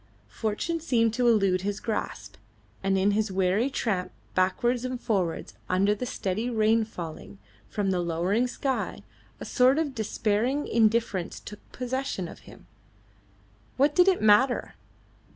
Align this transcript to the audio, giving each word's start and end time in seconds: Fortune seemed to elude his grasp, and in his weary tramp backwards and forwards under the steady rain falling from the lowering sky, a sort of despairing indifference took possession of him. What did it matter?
Fortune 0.31 0.79
seemed 0.79 1.13
to 1.13 1.27
elude 1.27 1.61
his 1.61 1.79
grasp, 1.79 2.37
and 2.81 2.97
in 2.97 3.11
his 3.11 3.31
weary 3.31 3.69
tramp 3.69 4.11
backwards 4.33 4.83
and 4.83 4.99
forwards 4.99 5.53
under 5.69 5.93
the 5.93 6.07
steady 6.07 6.49
rain 6.49 6.83
falling 6.85 7.37
from 7.69 7.91
the 7.91 7.99
lowering 7.99 8.47
sky, 8.47 9.03
a 9.39 9.45
sort 9.45 9.77
of 9.77 9.93
despairing 9.93 10.67
indifference 10.67 11.39
took 11.39 11.59
possession 11.71 12.27
of 12.27 12.39
him. 12.49 12.65
What 13.77 13.93
did 13.93 14.07
it 14.07 14.23
matter? 14.23 14.73